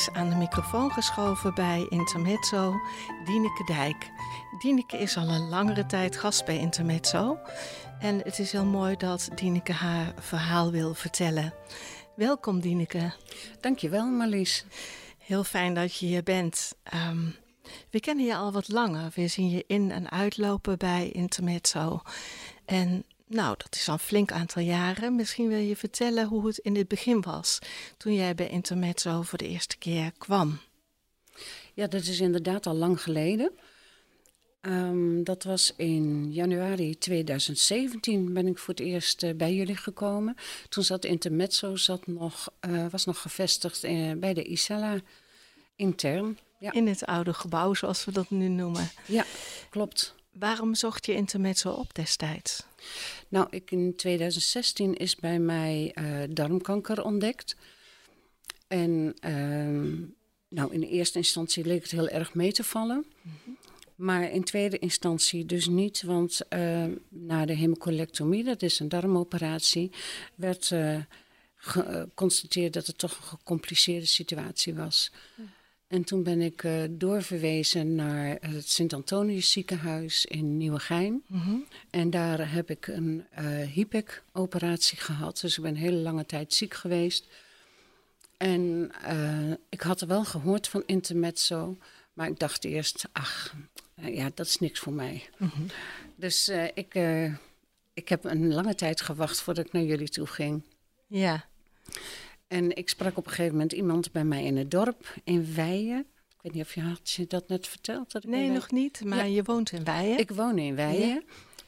[0.00, 2.74] Is aan de microfoon geschoven bij Intermezzo
[3.24, 4.10] Dieneke Dijk.
[4.58, 7.38] Dieneke is al een langere tijd gast bij Intermezzo.
[7.98, 11.54] En het is heel mooi dat Dieneke haar verhaal wil vertellen.
[12.16, 13.12] Welkom Dieneke.
[13.60, 14.64] Dankjewel Marlies.
[15.18, 16.74] Heel fijn dat je hier bent.
[16.82, 17.26] Ehm,
[17.90, 19.10] we kennen je al wat langer.
[19.14, 22.00] We zien je in- en uitlopen bij Intermezzo.
[22.64, 25.14] En nou, dat is al een flink aantal jaren.
[25.16, 27.58] Misschien wil je vertellen hoe het in het begin was,
[27.96, 30.58] toen jij bij Intermezzo voor de eerste keer kwam.
[31.74, 33.52] Ja, dat is inderdaad al lang geleden.
[34.60, 40.36] Ehm, dat was in januari 2017 ben ik voor het eerst eh, bij jullie gekomen.
[40.68, 45.00] Toen zat Intermezzo zat nog, eh, was nog gevestigd eh, bij de Isella
[45.76, 46.38] intern.
[46.58, 46.72] Ja.
[46.72, 48.90] In het oude gebouw, zoals we dat nu noemen.
[49.06, 49.24] ja,
[49.70, 50.14] klopt.
[50.40, 52.66] Waarom zocht je Intermezzo op destijds?
[53.28, 57.56] Nou, ik in 2016 is bij mij eh, darmkanker ontdekt.
[58.66, 59.90] En ehm,
[60.48, 63.06] nou, in eerste instantie leek het heel erg mee te vallen.
[63.94, 69.90] Maar in tweede instantie dus niet, want eh, na de hemicolectomie, dat is een darmoperatie,
[70.34, 70.98] werd eh,
[71.56, 75.12] geconstateerd dat het toch een gecompliceerde situatie was.
[75.90, 81.22] En toen ben ik eh, doorverwezen naar het Sint-Antonius ziekenhuis in Nieuwegein.
[81.90, 85.40] En daar heb ik een eh HIPEC-operatie gehad.
[85.40, 87.26] Dus ik ben een hele lange tijd ziek geweest.
[88.36, 91.78] En eh, ik had er wel gehoord van Intermezzo.
[92.12, 93.54] Maar ik dacht eerst, ach,
[93.94, 95.28] ja, dat is niks voor mij.
[96.16, 96.94] Dus eh, ik,
[97.94, 100.62] ik heb een lange tijd gewacht voordat ik naar jullie toe ging.
[101.06, 101.44] Ja,
[102.50, 105.98] En ik sprak op een gegeven moment iemand bij mij in het dorp, in Weijen.
[106.28, 108.12] Ik weet niet of je had je dat net verteld?
[108.12, 110.18] Dat nee, nog niet, maar je woont in Weijen.
[110.18, 111.24] Ik woon in Weijen.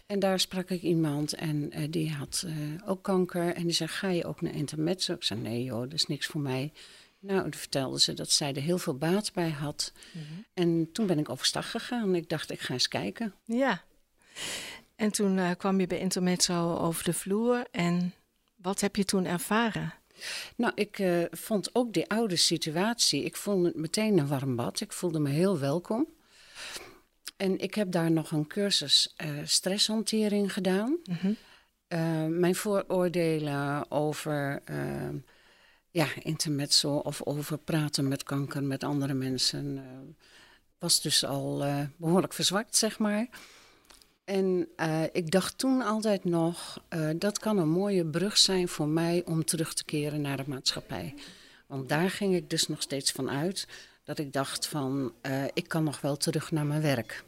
[0.06, 2.54] En daar sprak ik iemand en eh, die had eh,
[2.88, 3.54] ook kanker.
[3.54, 5.12] En die zei, ga je ook naar Intermezzo?
[5.12, 6.72] Ik zei, nee joh, dat is niks voor mij.
[7.18, 9.92] Nou, toen vertelde ze dat zij er heel veel baat bij had.
[10.54, 12.14] En toen ben ik overstag gegaan.
[12.14, 13.34] Ik dacht, ik ga eens kijken.
[13.44, 13.82] Ja.
[14.96, 17.66] En toen eh, kwam je bij Intermezzo over de vloer.
[17.70, 18.14] En
[18.56, 19.94] wat heb je toen ervaren?
[20.56, 23.24] Nou, ik eh, vond ook die oude situatie.
[23.24, 24.80] Ik vond het meteen een warm bad.
[24.80, 26.06] Ik voelde me heel welkom.
[27.36, 30.98] En ik heb daar nog een cursus eh, stresshantering gedaan.
[31.88, 35.08] Eh, mijn vooroordelen over eh,
[35.90, 39.84] ja, intermezzo of over praten met kanker met andere mensen
[40.82, 43.28] was dus al eh, behoorlijk verzwakt, zeg maar.
[44.32, 48.88] En eh, ik dacht toen altijd nog, eh, dat kan een mooie brug zijn voor
[48.88, 51.14] mij om terug te keren naar de maatschappij.
[51.66, 53.66] Want daar ging ik dus nog steeds van uit
[54.04, 57.24] dat ik dacht van, eh, ik kan nog wel terug naar mijn werk.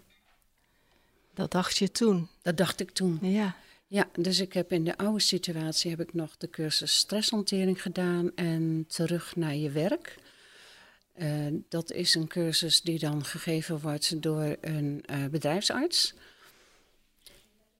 [1.34, 2.28] Dat dacht je toen.
[2.42, 3.18] Dat dacht ik toen.
[3.22, 3.56] Ja.
[3.86, 8.34] Ja, dus ik heb in de oude situatie heb ik nog de cursus stresshantering gedaan
[8.34, 10.16] en terug naar je werk.
[11.68, 16.14] Dat is een cursus die dan gegeven wordt door een bedrijfsarts.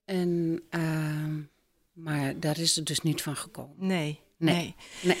[0.05, 1.39] En, ehm,
[1.93, 3.75] maar daar is het dus niet van gekomen.
[3.77, 4.19] Nee.
[4.37, 4.55] Nee.
[4.55, 4.75] nee.
[5.03, 5.17] Nee.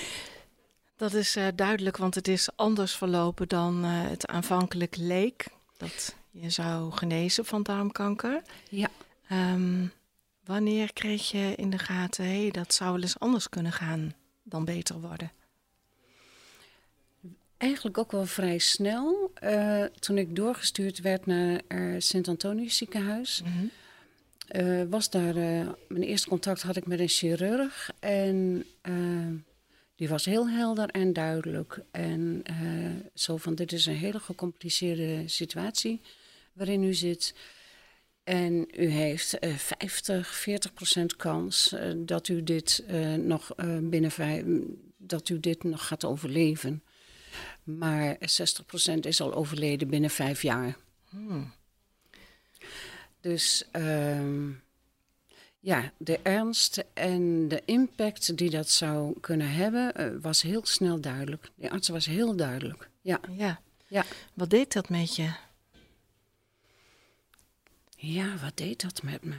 [0.95, 5.45] Dat is eh, duidelijk, want het is anders verlopen dan eh, het aanvankelijk leek.
[5.77, 8.41] Dat je zou genezen van darmkanker.
[8.69, 8.89] Ja,
[9.27, 9.85] Ehm,
[10.43, 14.13] wanneer kreeg je in de gaten, hé, dat zou wel eens anders kunnen gaan
[14.43, 15.31] dan beter worden?
[17.57, 19.31] eigenlijk ook wel vrij snel.
[19.33, 21.61] eh, toen ik doorgestuurd werd naar
[21.97, 23.41] Sint-Antonius ziekenhuis.
[24.47, 28.93] Eh, was daar, eh, mijn eerste contact had ik met een chirurg en eh,
[29.95, 31.79] die was heel helder en duidelijk.
[31.91, 32.43] En
[33.13, 36.01] zo van, dit is een hele gecompliceerde situatie
[36.53, 37.35] waarin u zit.
[38.23, 42.83] En u heeft eh 50, 40 procent kans dat u dit
[43.17, 44.43] nog binnen vijf,
[44.97, 46.83] dat u dit nog gaat overleven.
[47.63, 50.77] Maar 60 procent is al overleden binnen vijf jaar.
[53.25, 54.51] Dus ehm,
[55.59, 61.01] ja, de ernst en de impact die dat zou kunnen hebben, eh, was heel snel
[61.01, 61.51] duidelijk.
[61.55, 62.89] De arts was heel duidelijk.
[63.01, 63.61] Ja, Ja.
[63.87, 64.05] ja.
[64.33, 65.33] Wat deed dat met je?
[67.97, 69.35] Ja, wat deed dat met me?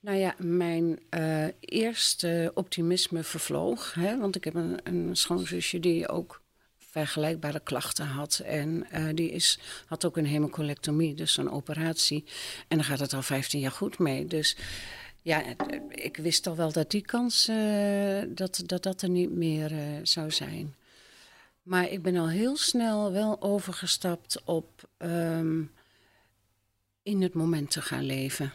[0.00, 3.94] Nou ja, mijn uh, eerste optimisme vervloog.
[3.94, 6.41] Hè, want ik heb een, een schoonzusje die ook
[6.92, 8.38] vergelijkbare klachten had.
[8.44, 12.24] En uh, die is, had ook een hemocolectomie, dus een operatie.
[12.68, 14.26] En dan gaat het al 15 jaar goed mee.
[14.26, 14.56] Dus
[15.22, 15.42] ja,
[15.88, 19.78] ik wist al wel dat die kans, uh, dat, dat dat er niet meer uh,
[20.02, 20.74] zou zijn.
[21.62, 25.72] Maar ik ben al heel snel wel overgestapt op um,
[27.02, 28.52] in het moment te gaan leven.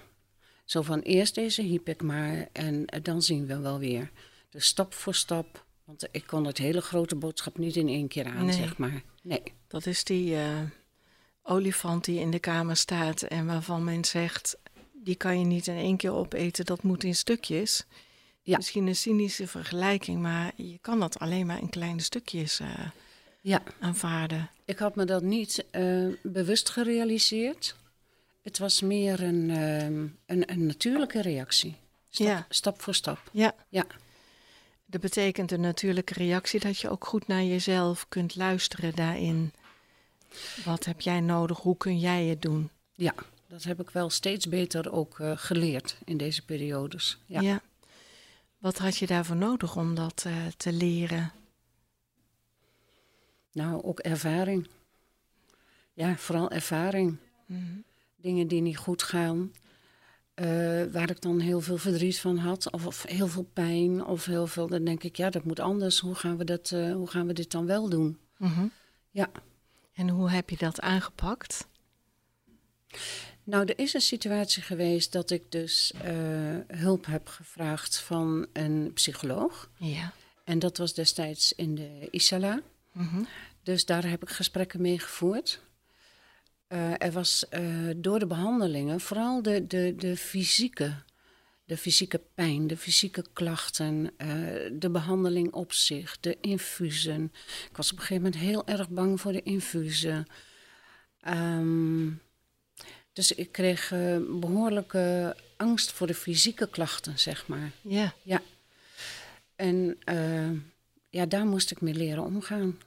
[0.66, 4.12] Zo van eerst deze hypic maar en dan zien we wel weer.
[4.50, 8.26] Dus stap voor stap want ik kon het hele grote boodschap niet in één keer
[8.26, 8.56] aan, nee.
[8.56, 9.04] zeg maar.
[9.22, 9.44] Nee.
[9.68, 10.60] Dat is die uh,
[11.42, 14.58] olifant die in de kamer staat en waarvan men zegt...
[14.94, 17.86] die kan je niet in één keer opeten, dat moet in stukjes.
[18.42, 18.58] Ja.
[18.58, 22.68] Misschien een cynische vergelijking, maar je kan dat alleen maar in kleine stukjes uh,
[23.42, 23.64] ja.
[23.80, 24.50] aanvaarden.
[24.66, 27.76] Ik had me dat niet uh, bewust gerealiseerd.
[28.42, 31.76] Het was meer een, een, een, natuurlijke reactie.
[32.10, 32.46] Stap, ja.
[32.50, 33.20] stap voor stap.
[33.32, 33.56] Ja.
[33.70, 33.86] ja.
[34.90, 39.54] Dat betekent een natuurlijke reactie dat je ook goed naar jezelf kunt luisteren daarin.
[40.66, 41.58] Wat heb jij nodig?
[41.58, 42.70] Hoe kun jij het doen?
[42.96, 43.14] Ja,
[43.48, 47.18] dat heb ik wel steeds beter ook uh, geleerd in deze periodes.
[47.26, 47.42] Ja.
[47.42, 47.62] ja.
[48.58, 51.32] Wat had je daarvoor nodig om dat uh, te leren?
[53.52, 54.68] Nou, ook ervaring.
[55.94, 57.18] Ja, vooral ervaring.
[57.46, 57.84] Mm -hmm.
[58.16, 59.52] Dingen die niet goed gaan.
[60.42, 64.26] Uh, waar ik dan heel veel verdriet van had, of, of, heel veel pijn, of
[64.26, 64.68] heel veel.
[64.68, 66.00] Dan denk ik, ja, dat moet anders.
[66.00, 68.18] Hoe gaan we, dat, uh, hoe gaan we dit dan wel doen?
[68.38, 68.72] Mm -hmm.
[69.12, 69.30] Ja.
[69.94, 71.68] En hoe heb je dat aangepakt?
[73.44, 78.92] Nou, er is een situatie geweest dat ik dus uh, hulp heb gevraagd van een
[78.94, 79.70] psycholoog.
[79.78, 80.14] Ja.
[80.44, 82.62] En dat was destijds in de Isala.
[82.92, 83.28] Mm -hmm.
[83.64, 85.62] Dus daar heb ik gesprekken mee gevoerd.
[86.70, 90.94] Uh, er was uh, door de behandelingen vooral de, de, de fysieke,
[91.66, 94.28] de fysieke pijn, de fysieke klachten, uh,
[94.72, 97.32] de behandeling op zich, de infusen.
[97.70, 100.28] Ik was op een gegeven moment heel erg bang voor de infusen.
[101.28, 102.22] Um,
[103.14, 103.90] dus ik kreeg
[104.40, 107.72] behoorlijke angst voor de fysieke klachten, zeg maar.
[107.82, 108.14] Ja.
[108.24, 108.42] ja.
[109.56, 109.98] En
[111.10, 112.78] ja, daar moest ik mee leren omgaan.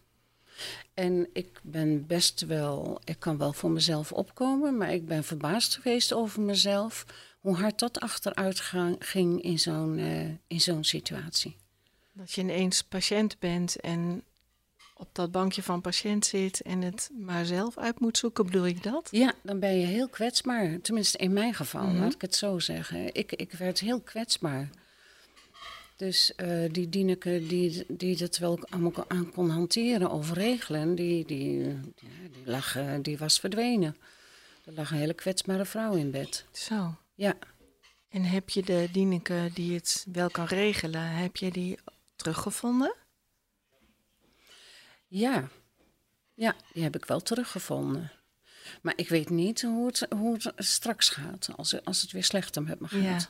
[0.94, 5.74] En ik ben best wel, ik kan wel voor mezelf opkomen, maar ik ben verbaasd
[5.74, 7.06] geweest over mezelf.
[7.40, 8.60] Hoe hard dat achteruit
[8.98, 11.56] ging in zo'n uh, in zo'n situatie.
[12.12, 14.24] Dat je ineens patiënt bent en
[15.00, 18.82] op dat bankje van patiënt zit en het maar zelf uit moet zoeken, bedoel ik
[18.82, 19.08] dat?
[19.10, 20.80] Ja, dan ben je heel kwetsbaar.
[20.80, 22.00] Tenminste, in mijn geval, mm -hmm.
[22.00, 23.14] laat ik het zo zeggen.
[23.14, 24.70] Ik, ik werd heel kwetsbaar.
[26.00, 31.24] Dus uh, die Dieneke die, die dat wel allemaal aan kon hanteren of regelen, die,
[31.24, 31.66] die,
[31.96, 33.96] ja, die, lag, uh, die was verdwenen.
[34.64, 36.44] Er lag een hele kwetsbare vrouw in bed.
[36.52, 36.96] Zo.
[37.14, 37.34] Ja.
[38.08, 41.78] En heb je de Dieneke die het wel kan regelen, heb je die
[42.16, 42.94] teruggevonden?
[45.06, 45.48] Ja.
[46.34, 48.12] Ja, die heb ik wel teruggevonden.
[48.82, 52.62] Maar ik weet niet hoe het, hoe het straks gaat, als, als het weer slechter
[52.62, 53.02] met me gaat.
[53.02, 53.28] Ja.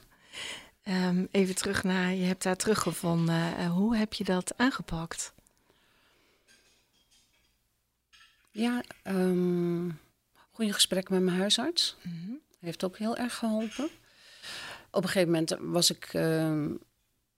[0.84, 3.58] Um, even terug naar, je hebt daar teruggevonden.
[3.58, 5.32] Uh, hoe heb je dat aangepakt?
[8.50, 10.00] Ja, um,
[10.50, 11.96] goede gesprek met mijn huisarts.
[12.02, 12.40] Mm -hmm.
[12.60, 13.90] Heeft ook heel erg geholpen.
[14.90, 16.80] Op een gegeven moment was ik, um,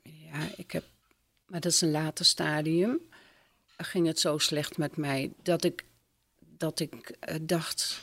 [0.02, 0.84] ja, ik heb,
[1.46, 3.00] maar dat is een later stadium,
[3.76, 5.84] ging het zo slecht met mij dat ik,
[6.38, 8.00] dat ik uh, dacht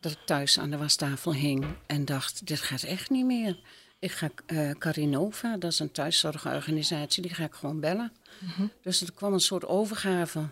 [0.00, 3.58] dat ik thuis aan de wastafel hing en dacht, dit gaat echt niet meer.
[4.02, 8.12] Ik ga uh, Carinova, dat is een thuiszorgorganisatie, die ga ik gewoon bellen.
[8.38, 8.70] Mm -hmm.
[8.82, 10.48] Dus er kwam een soort overgave.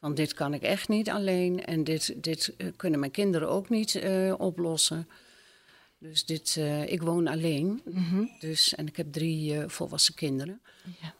[0.00, 3.68] Van dit kan ik echt niet alleen en dit, dit uh, kunnen mijn kinderen ook
[3.68, 5.08] niet uh, oplossen.
[5.98, 6.56] Dus dit,
[6.86, 7.82] ik woon alleen.
[7.84, 8.30] Mm -hmm.
[8.38, 10.60] dus, en ik heb drie volwassen kinderen.
[11.00, 11.14] Ja.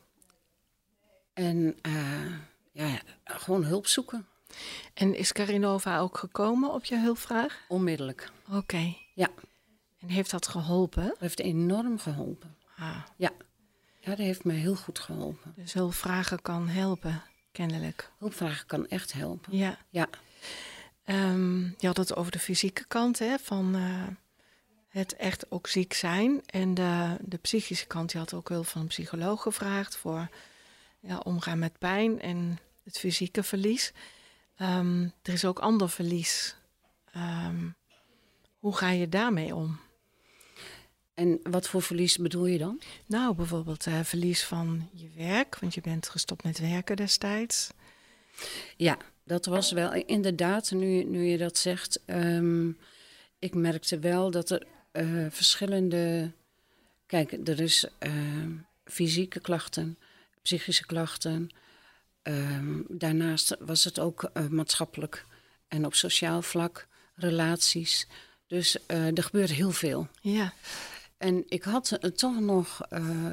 [1.33, 1.77] En
[2.73, 4.27] ja, gewoon hulp zoeken.
[4.95, 7.65] En is Carinova ook gekomen op je hulpvraag?
[7.69, 8.31] Onmiddellijk.
[8.47, 8.57] Oké.
[8.57, 8.99] Okay.
[9.15, 9.29] Ja.
[10.07, 11.07] En heeft dat geholpen?
[11.07, 12.57] Dat heeft enorm geholpen.
[12.77, 13.03] Ah.
[13.17, 13.31] Ja.
[14.01, 15.53] ja, dat heeft me heel goed geholpen.
[15.57, 18.11] Dus hulpvragen kan helpen, kennelijk.
[18.19, 19.57] Hulpvragen kan echt helpen.
[19.57, 19.79] Ja.
[19.89, 20.09] ja.
[21.07, 24.03] Um, je had het over de fysieke kant, hè, van uh,
[24.89, 26.43] het echt ook ziek zijn.
[26.47, 30.29] En de, de psychische kant, je had ook hulp van een psycholoog gevraagd voor
[31.01, 33.93] ja, omgaan met pijn en het fysieke verlies.
[34.59, 36.57] Um, er is ook ander verlies.
[37.17, 37.77] Um,
[38.59, 39.79] hoe ga je daarmee om?
[41.15, 42.81] En wat voor verlies bedoel je dan?
[43.07, 47.71] Nou, bijvoorbeeld uh, verlies van je werk, want je bent gestopt met werken destijds.
[48.77, 52.01] Ja, dat was wel inderdaad, nu, nu je dat zegt.
[52.07, 52.79] Um,
[53.39, 56.33] ik merkte wel dat er uh, verschillende
[57.07, 58.13] kijk, er is uh,
[58.85, 59.99] fysieke klachten,
[60.43, 61.49] psychische klachten.
[62.23, 65.25] Ehm, daarnaast was het ook uh, maatschappelijk
[65.69, 68.07] en op sociaal vlak, relaties.
[68.47, 70.09] Dus uh, er gebeurt heel veel.
[70.21, 70.53] Ja.
[71.25, 72.81] En ik had uh, toch nog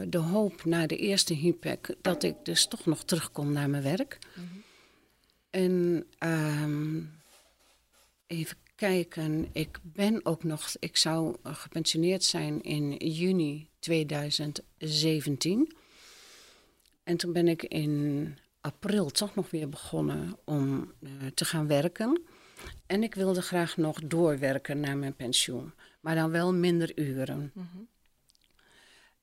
[0.07, 3.83] de hoop na de eerste HIPEC dat ik dus toch nog terug kon naar mijn
[3.83, 4.17] werk.
[4.35, 4.63] Mm -hmm.
[5.49, 7.11] En um,
[8.27, 15.75] even kijken, ik ben ook nog, ik zou gepensioneerd zijn in juni 2017.
[17.03, 22.21] En toen ben ik in april toch nog weer begonnen om uh, te gaan werken.
[22.85, 27.51] En ik wilde graag nog doorwerken naar mijn pensioen, maar dan wel minder uren.
[27.53, 27.87] Mm -hmm.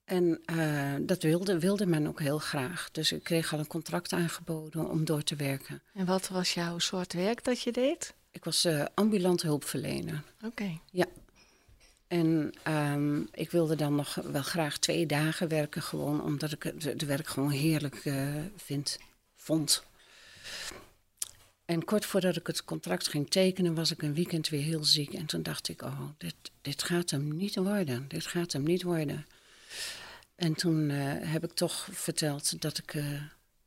[0.04, 2.88] En uh, dat wilde, wilde men ook heel graag.
[2.92, 5.82] Dus ik kreeg al een contract aangeboden om door te werken.
[5.94, 8.14] En wat was jouw soort werk dat je deed?
[8.30, 10.22] Ik was uh, ambulant hulpverlener.
[10.36, 10.46] Oké.
[10.46, 10.80] Okay.
[10.90, 11.06] Ja.
[12.06, 17.04] En um, ik wilde dan nog wel graag twee dagen werken, gewoon omdat ik het
[17.04, 18.98] werk gewoon heerlijk uh, vind,
[19.36, 19.87] vond.
[21.68, 25.12] En kort voordat ik het contract ging tekenen, was ik een weekend weer heel ziek.
[25.12, 28.08] En toen dacht ik, oh, dit, dit gaat hem niet worden.
[28.08, 29.26] Dit gaat hem niet worden.
[30.34, 33.22] En toen uh, heb ik toch verteld dat ik, uh,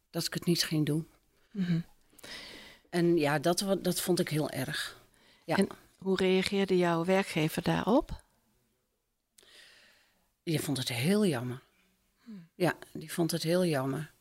[0.09, 1.07] dat ik het niet ging doen.
[1.51, 1.85] Mm -hmm.
[2.89, 5.01] En ja, dat, dat vond ik heel erg.
[5.45, 5.55] Ja.
[5.55, 5.67] En
[5.97, 8.23] hoe reageerde jouw werkgever daarop?
[10.43, 11.61] Die vond het heel jammer.
[12.23, 12.47] Hmm.
[12.55, 14.11] Ja, die vond het heel jammer.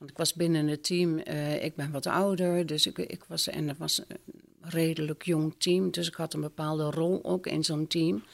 [0.00, 3.48] Want ik was binnen het team, uh, ik ben wat ouder, dus ik, ik was,
[3.48, 4.18] en het was een
[4.60, 8.24] redelijk jong team, dus ik had een bepaalde rol ook in zo'n team.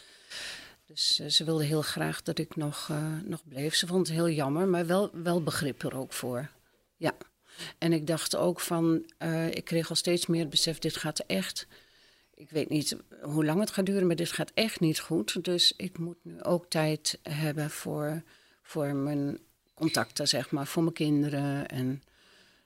[0.86, 3.74] Dus uh, ze wilde heel graag dat ik nog, uh, nog bleef.
[3.74, 6.50] Ze vond het heel jammer, maar wel, wel begrip er ook voor.
[6.96, 7.16] Ja.
[7.78, 9.10] En ik dacht ook van,
[9.50, 11.66] ik kreeg al steeds meer het besef, dit gaat echt.
[12.34, 15.44] Ik weet niet hoe lang het gaat duren, maar dit gaat echt niet goed.
[15.44, 18.22] Dus ik moet nu ook tijd hebben voor,
[18.62, 19.38] voor mijn
[19.76, 22.02] contacten, zeg maar, voor mijn kinderen en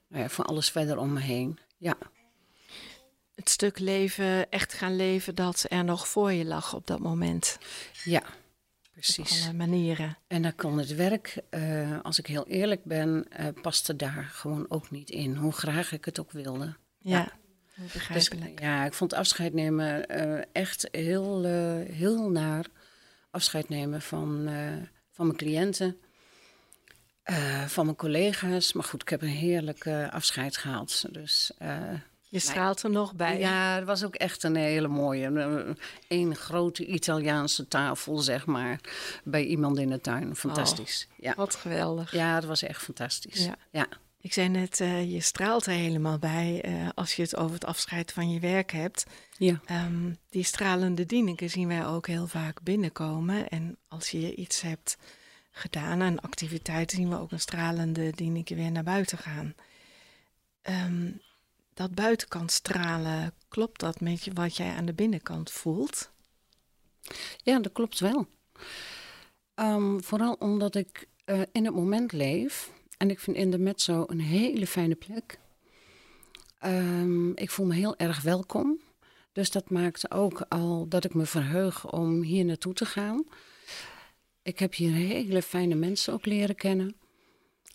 [0.08, 1.58] nou ja, voor alles verder om me heen.
[1.76, 1.96] Ja.
[3.34, 7.58] Het stuk leven, echt gaan leven, dat er nog voor je lag op dat moment.
[8.04, 8.22] Ja,
[8.92, 9.40] precies.
[9.40, 10.18] Op alle manieren.
[10.26, 14.66] En dan kon het werk, uh, als ik heel eerlijk ben, uh, paste daar gewoon
[14.68, 15.34] ook niet in.
[15.34, 16.76] Hoe graag ik het ook wilde.
[16.98, 17.32] Ja, ja.
[17.92, 18.56] begrijpelijk.
[18.56, 21.44] Dus, ja, ik vond afscheid nemen uh, echt heel,
[21.90, 22.66] heel naar.
[23.30, 24.48] Afscheid nemen van,
[25.10, 25.96] van mijn cliënten.
[27.66, 28.72] Van mijn collega's.
[28.72, 31.06] Maar goed, ik heb een heerlijk afscheid gehad.
[31.10, 31.50] Dus
[32.28, 33.38] je straalt er nog bij.
[33.38, 35.76] Ja, het was ook echt een hele mooie.
[36.08, 38.80] Een grote Italiaanse tafel, zeg maar,
[39.24, 40.36] bij iemand in de tuin.
[40.36, 41.06] Fantastisch.
[41.10, 41.34] Oh, ja.
[41.36, 42.12] Wat geweldig.
[42.12, 43.44] Ja, het was echt fantastisch.
[43.44, 43.56] Ja.
[43.70, 43.86] ja.
[44.22, 47.64] Ik zei net, uh, je straalt er helemaal bij uh, als je het over het
[47.64, 49.06] afscheid van je werk hebt.
[49.38, 49.60] Ja.
[49.70, 53.48] Um, die stralende dieningen zien wij ook heel vaak binnenkomen.
[53.48, 54.96] En als je iets hebt
[55.50, 59.54] gedaan aan activiteiten, zien we ook een stralende diening weer naar buiten gaan.
[60.62, 61.20] Um,
[61.74, 66.10] dat buitenkant stralen, klopt dat met wat jij aan de binnenkant voelt?
[67.36, 68.26] Ja, dat klopt wel.
[69.54, 72.72] Um, vooral omdat ik uh, in het moment leef.
[72.96, 75.38] En ik vind in de Metzo een hele fijne plek.
[76.64, 78.80] Um, ik voel me heel erg welkom.
[79.32, 83.24] Dus dat maakt ook al dat ik me verheug om hier naartoe te gaan.
[84.42, 86.96] Ik heb hier hele fijne mensen ook leren kennen.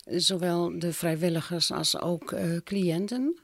[0.05, 3.39] Zowel de vrijwilligers als ook uh, cliënten.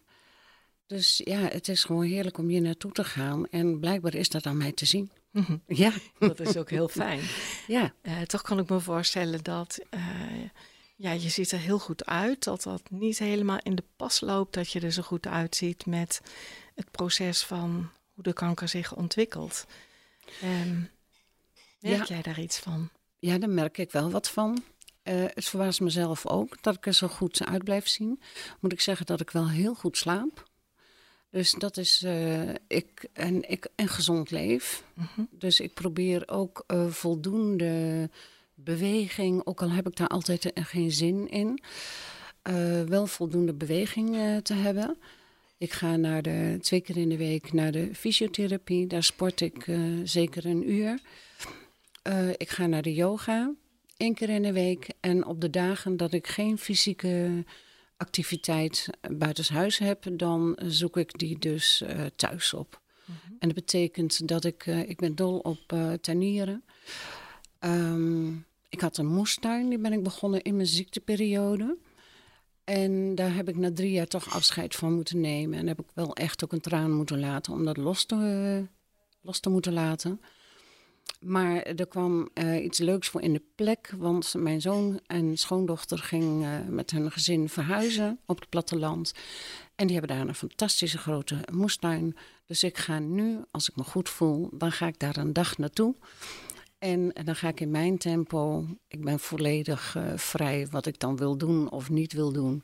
[0.88, 3.48] Dus ja, het is gewoon heerlijk om hier naartoe te gaan.
[3.48, 5.12] En blijkbaar is dat aan mij te zien.
[5.32, 5.58] Mhm.
[5.84, 7.22] Ja, dat is ook heel fijn.
[7.68, 7.94] ja.
[8.02, 10.50] Uh, toch kan ik me voorstellen dat uh,
[10.96, 12.44] ja, je ziet er heel goed uit.
[12.44, 14.54] Dat dat niet helemaal in de pas loopt.
[14.54, 16.22] Dat je er zo goed uitziet met
[16.76, 19.66] het proces van hoe de kanker zich ontwikkelt.
[20.44, 20.90] Um,
[21.80, 22.06] merk ja.
[22.06, 22.90] jij daar iets van?
[23.22, 24.64] Ja, daar merk ik wel wat van.
[25.04, 28.22] Uh, het verbaast mezelf ook dat ik er zo goed uit blijf zien.
[28.60, 30.50] Moet ik zeggen dat ik wel heel goed slaap.
[31.30, 34.84] Dus dat is, uh, ik, en, ik, en gezond leef.
[34.94, 35.28] Mm -hmm.
[35.32, 38.10] Dus ik probeer ook uh, voldoende
[38.54, 41.64] beweging, ook al heb ik daar altijd geen zin in,
[42.88, 44.98] wel voldoende beweging te hebben.
[45.58, 49.66] Ik ga naar de, twee keer in de week naar de fysiotherapie, daar sport ik
[50.04, 51.00] zeker een uur.
[52.38, 53.54] Ik ga naar de yoga,
[53.98, 54.90] één keer in de week.
[55.00, 57.46] En op de dagen dat ik geen fysieke
[57.98, 62.82] activiteit buitenshuis heb, dan zoek ik die dus uh, thuis op.
[63.06, 63.36] Mm -hmm.
[63.40, 66.64] En dat betekent dat ik, uh, ik ben dol op uh, tuinieren.
[67.60, 71.78] Um, ik had een moestuin, die ben ik begonnen in mijn ziekteperiode.
[72.64, 75.60] En daar heb ik na drie jaar toch afscheid van moeten nemen.
[75.60, 78.68] En heb ik wel echt ook een traan moeten laten om dat los te,
[79.22, 80.22] los te moeten laten.
[81.20, 85.98] Maar er kwam eh, iets leuks voor in de plek, want mijn zoon en schoondochter
[85.98, 89.14] ging eh, met hun gezin verhuizen op het platteland.
[89.76, 92.16] En die hebben daar een fantastische grote moestuin.
[92.46, 95.58] Dus ik ga nu, als ik me goed voel, dan ga ik daar een dag
[95.58, 95.96] naartoe.
[96.78, 98.66] En, en dan ga ik in mijn tempo.
[98.88, 102.64] Ik ben volledig eh, vrij wat ik dan wil doen of niet wil doen.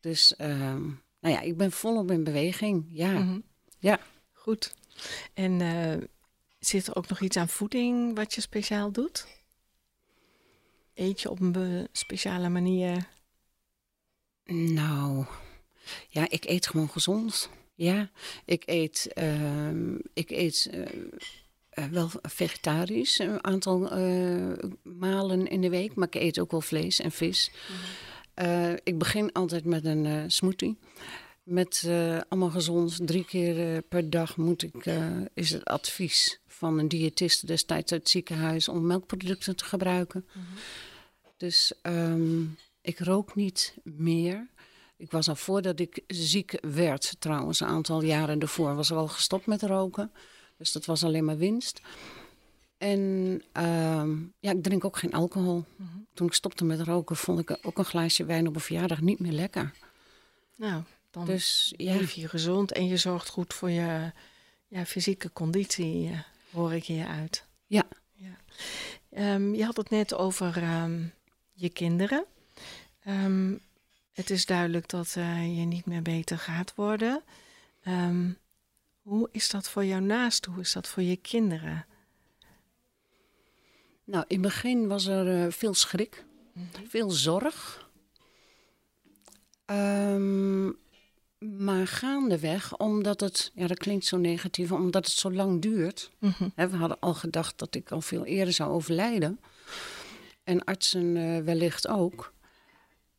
[0.00, 0.82] Dus ehm,
[1.20, 2.86] nou ja, ik ben volop in beweging.
[2.88, 3.38] Ja, Mhm.
[3.78, 3.98] ja.
[4.32, 4.74] Goed.
[5.34, 5.60] En
[6.66, 9.26] zit er ook nog iets aan voeding wat je speciaal doet?
[10.94, 13.08] Eet je op een speciale manier?
[14.44, 15.26] Nou,
[16.08, 17.50] ja, ik eet gewoon gezond.
[17.74, 18.10] Ja,
[18.44, 20.86] ik eet, ehm, ik eet eh,
[21.72, 26.60] eh, wel vegetarisch een aantal eh, malen in de week, maar ik eet ook wel
[26.60, 27.50] vlees en vis.
[28.34, 30.78] Eh, ik begin altijd met een smoothie.
[31.42, 33.06] Met eh, allemaal gezond.
[33.06, 37.92] Drie keer eh, per dag moet ik, eh, is het advies van een diëtiste destijds
[37.92, 40.26] uit het ziekenhuis om melkproducten te gebruiken.
[41.36, 42.42] Dus ehm,
[42.80, 44.46] ik rook niet meer.
[44.96, 49.46] Ik was al voordat ik ziek werd, trouwens, een aantal jaren ervoor, was al gestopt
[49.46, 50.12] met roken.
[50.56, 51.80] Dus dat was alleen maar winst.
[52.78, 55.64] En ehm, ja, ik drink ook geen alcohol.
[56.14, 59.18] Toen ik stopte met roken, vond ik ook een glaasje wijn op een verjaardag niet
[59.18, 59.72] meer lekker.
[60.56, 60.82] Nou,
[61.12, 64.12] dan Dus ja, leef je gezond en je zorgt goed voor je
[64.68, 66.18] ja, fysieke conditie, eh,
[66.50, 67.44] hoor ik hier uit.
[67.66, 67.84] Ja.
[68.12, 68.36] ja.
[69.10, 71.04] Ehm, je had het net over ehm,
[71.52, 72.24] je kinderen.
[73.04, 73.54] Ehm,
[74.12, 77.22] het is duidelijk dat eh, je niet meer beter gaat worden.
[79.02, 80.44] Hoe is dat voor jou naast?
[80.44, 81.86] Hoe is dat voor je kinderen?
[84.04, 86.24] nou, in het begin was er eh, veel schrik,
[86.88, 87.88] veel zorg.
[89.64, 90.70] Ehm,
[91.58, 96.10] maar gaandeweg, omdat het, ja, dat klinkt zo negatief, omdat het zo lang duurt.
[96.18, 96.48] Mhm.
[96.54, 99.40] Hè, we hadden al gedacht dat ik al veel eerder zou overlijden.
[100.44, 102.32] En artsen eh, wellicht ook.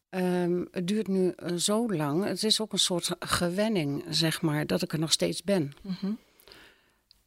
[0.09, 2.23] Ehm, het duurt nu eh, zo lang.
[2.25, 5.73] Het is ook een soort gewenning, zeg maar, dat ik er nog steeds ben.
[5.81, 6.11] Mhm.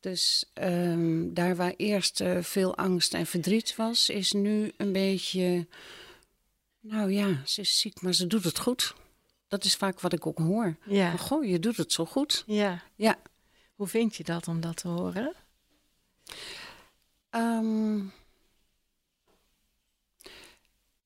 [0.01, 5.67] Dus ehm, daar waar eerst eh, veel angst en verdriet was, is nu een beetje.
[6.81, 8.95] Nou ja, ze is ziek, maar ze doet het goed.
[9.49, 10.77] Dat is vaak wat ik ook hoor.
[10.85, 11.11] Ja.
[11.11, 12.43] Van, Goh, je doet het zo goed.
[12.47, 12.83] ja.
[12.95, 13.17] Ja.
[13.75, 15.33] Hoe vind je dat om dat te horen?
[17.31, 17.97] Ehm,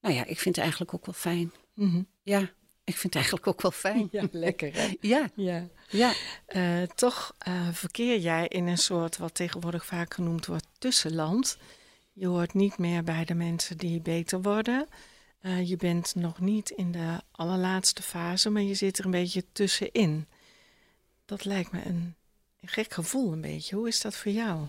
[0.00, 1.52] nou ja, ik vind het eigenlijk ook wel fijn.
[1.74, 2.02] Mhm.
[2.22, 2.40] Ja,
[2.84, 4.08] ik vind het eigenlijk ook wel fijn.
[4.10, 4.94] Ja, lekker hè?
[5.00, 5.68] Ja, Ja.
[5.88, 6.12] ja.
[6.46, 11.58] Eh, toch eh, verkeer jij in een soort wat tegenwoordig vaak genoemd wordt tussenland.
[12.12, 14.86] Je hoort niet meer bij de mensen die beter worden.
[15.40, 19.44] Eh, je bent nog niet in de allerlaatste fase, maar je zit er een beetje
[19.52, 20.26] tussenin.
[21.24, 22.14] Dat lijkt me een,
[22.60, 23.76] een gek gevoel een beetje.
[23.76, 24.66] Hoe is dat voor jou?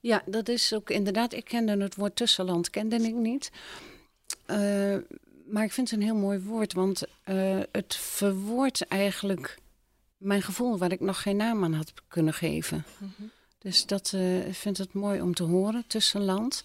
[0.00, 1.32] Ja, dat is ook inderdaad.
[1.32, 3.50] Ik kende het woord tussenland, kende ik niet.
[4.46, 4.96] Eh,
[5.46, 9.58] maar ik vind het een heel mooi woord, want eh, het verwoordt eigenlijk
[10.16, 12.84] mijn gevoel waar ik nog geen naam aan had kunnen geven.
[13.58, 14.12] Dus dat
[14.46, 16.64] ik vind het mooi om te horen, tussenland.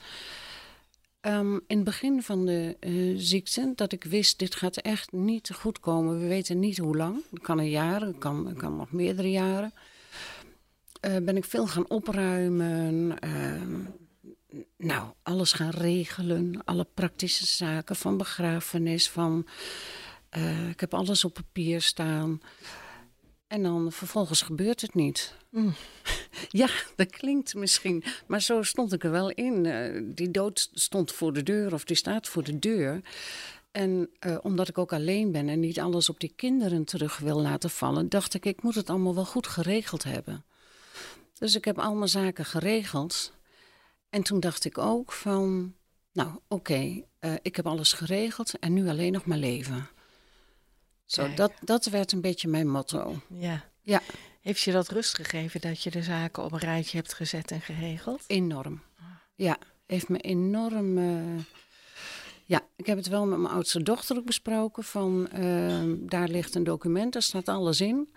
[1.22, 5.52] Ehm, in het begin van de eh, ziekte, dat ik wist, dit gaat echt niet
[5.54, 6.20] goed komen.
[6.20, 7.24] We weten niet hoe lang.
[7.30, 9.74] Het kan een jaar, het kan, kan nog meerdere jaren.
[11.00, 13.20] Eh, ben ik veel gaan opruimen.
[13.20, 13.80] ehm,
[14.78, 16.62] nou, alles gaan regelen.
[16.66, 19.10] Alle praktische zaken van begrafenis.
[19.10, 19.48] Van,
[20.30, 22.42] eh, ik heb alles op papier staan.
[23.48, 25.36] En dan vervolgens gebeurt het niet.
[25.50, 25.74] Mm.
[26.50, 28.04] Ja, dat klinkt misschien.
[28.28, 29.66] Maar zo stond ik er wel in.
[29.66, 33.02] Eh, die dood stond voor de deur of die staat voor de deur.
[33.72, 37.42] En eh, omdat ik ook alleen ben en niet alles op die kinderen terug wil
[37.42, 40.46] laten vallen, dacht ik, ik moet het allemaal wel goed geregeld hebben.
[41.40, 43.34] Dus ik heb al mijn zaken geregeld.
[44.10, 45.74] En toen dacht ik ook van,
[46.12, 49.90] nou oké, eh, ik heb alles geregeld en nu alleen nog maar leven.
[51.08, 51.38] Zo, Kijk.
[51.38, 53.22] dat, dat werd een beetje mijn motto.
[53.30, 53.64] Ja.
[53.82, 54.02] Ja.
[54.42, 57.62] Heeft je dat rust gegeven dat je de zaken op een rijtje hebt gezet en
[57.62, 58.24] geregeld?
[58.28, 58.82] Enorm.
[59.36, 60.98] Ja, heeft me enorm.
[60.98, 61.44] eh,
[62.46, 64.84] Ja, ik heb het wel met mijn oudste dochter ook besproken.
[64.84, 68.14] Van ehm, daar ligt een document, daar staat alles in.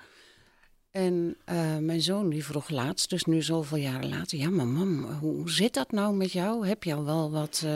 [0.91, 5.05] En eh, mijn zoon die vroeg laatst, dus nu zoveel jaren later, ja, maar mam,
[5.05, 6.67] hoe, hoe zit dat nou met jou?
[6.67, 7.67] Heb je al wel wat?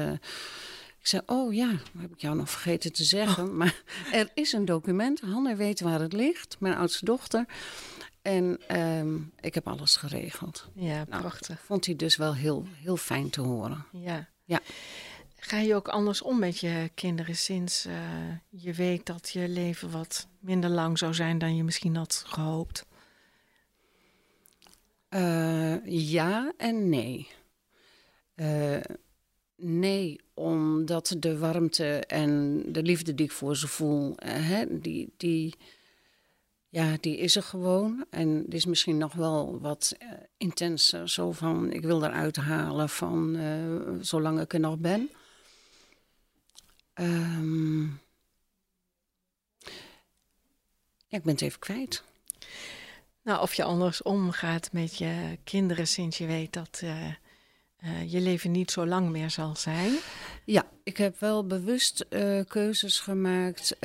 [1.05, 3.57] Eh?" Ik zei, oh ja, dat heb ik jou nog vergeten te zeggen.
[3.57, 7.47] Maar er is een document, Hanne weet waar het ligt, mijn oudste dochter.
[8.23, 10.69] En ehm, ik heb alles geregeld.
[10.75, 11.61] Ja, Nou, prachtig.
[11.65, 13.87] Vond hij dus wel heel, heel fijn te horen.
[13.93, 14.29] Ja.
[14.45, 14.61] Ja.
[15.37, 17.95] Ga je ook anders om met je kinderen sinds eh,
[18.51, 22.87] je weet dat je leven wat minder lang zou zijn dan je misschien had gehoopt?
[25.09, 27.29] Eh, ja en nee.
[28.37, 28.81] Uh,
[29.57, 35.13] nee, omdat de warmte en de liefde die ik voor ze voel, uh, hè, die,
[35.17, 35.55] die,
[36.69, 38.05] ja, die is er gewoon.
[38.11, 41.09] En die is misschien nog wel wat uh, intenser.
[41.09, 43.39] Zo van, ik wil eruit halen van
[44.01, 45.11] zolang ik er nog ben.
[46.95, 48.01] Um,
[51.09, 52.03] ja, ik ben het even kwijt.
[53.23, 56.83] Nou, of je anders omgaat met je kinderen sinds je weet dat
[57.85, 59.93] uh, je leven niet zo lang meer zal zijn.
[60.45, 63.77] Ja, ik heb wel bewust uh, keuzes gemaakt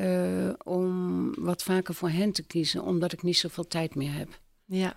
[0.64, 4.40] om wat vaker voor hen te kiezen, omdat ik niet zoveel tijd meer heb.
[4.66, 4.94] Ja.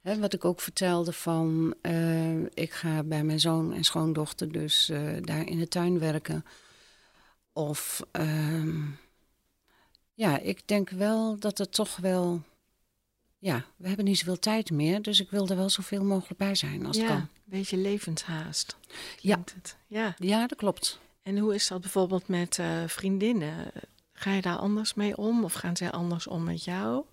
[0.00, 1.74] Hè, wat ik ook vertelde van,
[2.54, 6.44] ik ga bij mijn zoon en schoondochter dus daar in de tuin werken.
[7.52, 8.80] Of ehm,
[10.14, 12.42] ja, ik denk wel dat het toch wel
[13.40, 16.54] ja, we hebben niet zoveel tijd meer, dus ik wil er wel zoveel mogelijk bij
[16.54, 17.20] zijn als ja, het kan.
[17.20, 18.76] een beetje levenshaast.
[19.20, 19.38] Ja.
[19.54, 19.76] Het.
[19.86, 21.00] ja, ja, dat klopt.
[21.22, 23.72] En hoe is dat bijvoorbeeld met uh, vriendinnen?
[24.12, 27.04] Ga je daar anders mee om of gaan zij anders om met jou?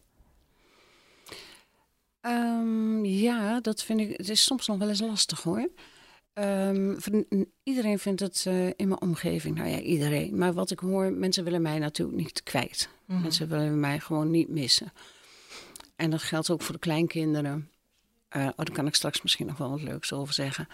[2.21, 4.17] Um, ja, dat vind ik.
[4.17, 5.69] Het is soms nog wel eens lastig hoor.
[6.33, 6.97] Um,
[7.63, 9.55] iedereen vindt het uh, in mijn omgeving.
[9.55, 10.37] Nou ja, iedereen.
[10.37, 12.89] Maar wat ik hoor, mensen willen mij natuurlijk niet kwijt.
[12.89, 13.23] Mm -hmm.
[13.23, 14.91] Mensen willen mij gewoon niet missen.
[15.97, 17.71] En dat geldt ook voor de kleinkinderen.
[18.36, 20.67] Uh, oh, daar kan ik straks misschien nog wel wat leuks over zeggen.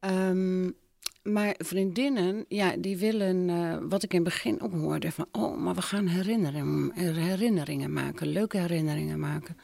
[0.00, 0.76] Um,
[1.22, 5.56] maar vriendinnen, ja, die willen, uh, wat ik in het begin ook hoorde, van oh,
[5.56, 9.56] maar we gaan herinneren, herinneringen maken, leuke herinneringen maken.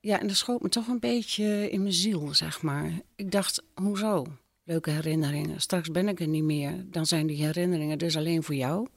[0.00, 2.92] Ja, en dat schoot me toch een beetje in mijn ziel, zeg maar.
[3.16, 4.26] Ik dacht, hoezo?
[4.64, 5.60] Leuke herinneringen.
[5.60, 6.84] Straks ben ik er niet meer.
[6.90, 8.88] Dan zijn die herinneringen dus alleen voor jou.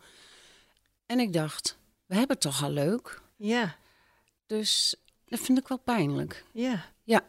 [1.05, 3.21] En ik dacht, we hebben het toch al leuk?
[3.35, 3.75] Ja.
[4.49, 6.43] Dus dat vind ik wel pijnlijk.
[6.51, 6.85] Ja.
[7.03, 7.25] Ja.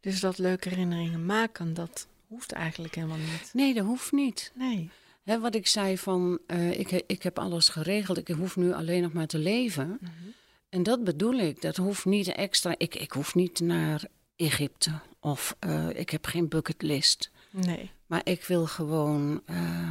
[0.00, 3.50] Dus dat leuke herinneringen maken, dat hoeft eigenlijk helemaal niet.
[3.52, 4.52] Nee, dat hoeft niet.
[4.54, 4.90] Nee.
[5.22, 9.02] He, wat ik zei van, uh, ik, ik heb alles geregeld, ik hoef nu alleen
[9.02, 9.86] nog maar te leven.
[9.86, 10.32] Mm -hmm.
[10.68, 12.74] En dat bedoel ik, dat hoeft niet extra.
[12.76, 14.04] Ik, ik hoef niet naar
[14.36, 17.30] Egypte of uh, ik heb geen bucketlist.
[17.50, 17.90] Nee.
[18.06, 19.90] Maar ik wil gewoon, uh,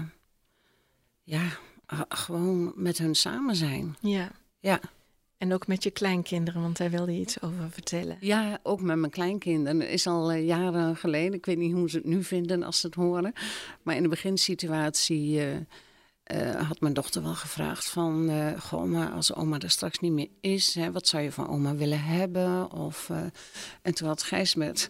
[1.24, 1.58] ja,
[2.10, 3.96] gewoon met hun samen zijn.
[4.02, 4.32] Ja.
[4.60, 4.80] Ja.
[5.46, 8.18] En ook met je kleinkinderen, want daar wilde je iets over vertellen.
[8.20, 9.90] Ja, ook met mijn kleinkinderen.
[9.90, 11.34] Is al uh, jaren geleden.
[11.34, 13.34] Ik weet niet hoe ze het nu vinden als ze het horen.
[13.84, 18.32] Maar in de beginsituatie uh, had mijn dochter wel gevraagd van...
[18.60, 21.76] goh, maar als oma er straks niet meer is, hè, wat zou je van oma
[21.76, 22.72] willen hebben?
[22.72, 23.10] Of,
[23.82, 24.90] en toen had Gijs met,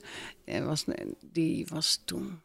[0.64, 0.86] was,
[1.32, 2.42] die was toen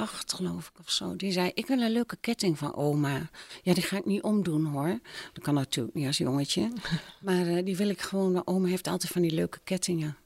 [0.00, 1.16] acht, geloof ik, of zo.
[1.16, 3.30] Die zei, ik wil een leuke ketting van oma.
[3.62, 4.98] Ja, die ga ik niet omdoen, hoor.
[5.32, 6.72] Dat kan natuurlijk niet als jongetje.
[7.26, 8.46] maar uh, die wil ik gewoon...
[8.46, 10.16] Oma heeft altijd van die leuke kettingen.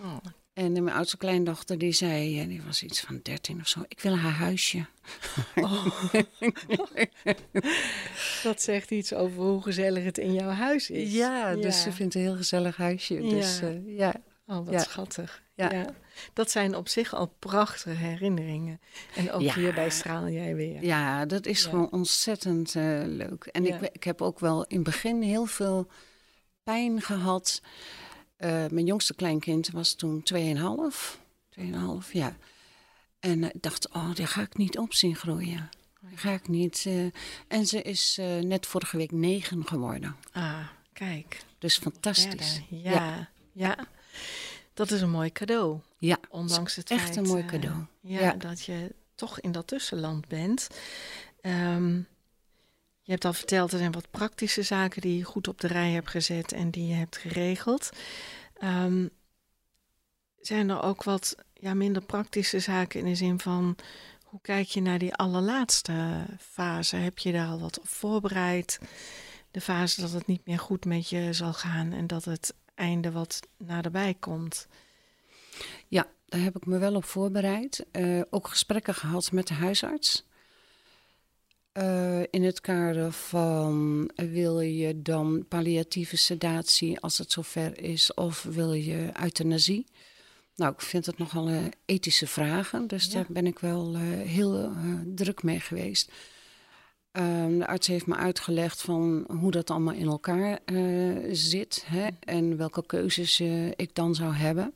[0.00, 0.16] Oh.
[0.52, 2.46] En mijn oudste kleindochter, die zei...
[2.48, 3.80] Die was iets van dertien of zo.
[3.88, 4.86] Ik wil haar huisje.
[5.54, 5.86] Oh.
[8.42, 11.12] dat zegt iets over hoe gezellig het in jouw huis is.
[11.12, 13.20] Ja, dus ze vindt een heel gezellig huisje.
[13.20, 13.68] Dus ja.
[13.68, 14.14] Uh, ja.
[14.46, 14.78] Oh, wat ja.
[14.78, 15.43] schattig.
[15.54, 15.72] Ja.
[15.72, 15.86] ja.
[16.32, 18.80] Dat zijn op zich al prachtige herinneringen.
[19.14, 19.54] En ook Ja.
[19.54, 20.84] hierbij straal jij weer.
[20.84, 21.68] Ja, dat is Ja.
[21.70, 23.44] gewoon ontzettend eh, leuk.
[23.44, 25.90] En ik, ik heb ook wel in het begin heel veel
[26.62, 27.62] pijn gehad.
[28.36, 31.18] Eh, mijn jongste kleinkind was toen 2,5.
[31.48, 32.36] 2,5, ja.
[33.20, 35.68] En eh, ik dacht, oh, die ga ik niet op zien groeien.
[36.00, 36.84] Die ga ik niet.
[36.86, 37.04] eh.
[37.48, 40.16] En ze is eh, net vorige week negen geworden.
[40.32, 41.40] Ah, kijk.
[41.58, 42.60] Dus fantastisch.
[42.68, 43.28] Ja.
[43.52, 43.76] ja,
[44.74, 45.78] Dat is een mooi cadeau.
[45.98, 47.76] Ja, Ondanks het echt feit, een mooi eh, cadeau.
[48.00, 48.32] ja, Ja.
[48.32, 50.68] dat je toch in dat tussenland bent.
[51.40, 51.96] Ehm,
[53.02, 55.90] je hebt al verteld, er zijn wat praktische zaken die je goed op de rij
[55.90, 57.90] hebt gezet en die je hebt geregeld.
[58.58, 59.08] Ehm,
[60.40, 63.76] zijn er ook wat ja, minder praktische zaken in de zin van
[64.24, 66.96] hoe kijk je naar die allerlaatste fase?
[66.96, 68.78] Heb je daar al wat op voorbereid?
[69.50, 73.10] De fase dat het niet meer goed met je zal gaan en dat het einde
[73.10, 74.66] wat naderbij komt.
[75.88, 77.86] Ja, daar heb ik me wel op voorbereid.
[77.90, 80.24] Eh, ook gesprekken gehad met de huisarts.
[81.72, 88.14] Eh, in het kader van eh, wil je dan palliatieve sedatie als het zover is,
[88.14, 89.86] of wil je euthanasie?
[90.56, 93.12] Nou, ik vind het nogal uh, ethische vragen, dus Ja.
[93.12, 94.70] daar ben ik wel eh, heel eh,
[95.06, 96.12] druk mee geweest.
[97.14, 102.06] Ehm, de arts heeft me uitgelegd van hoe dat allemaal in elkaar eh, zit hè,
[102.20, 104.74] en welke keuzes eh, ik dan zou hebben.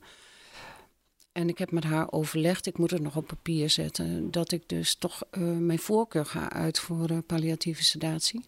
[1.31, 4.69] En ik heb met haar overlegd, ik moet het nog op papier zetten, dat ik
[4.69, 8.45] dus toch eh, mijn voorkeur ga uitvoeren palliatieve sedatie.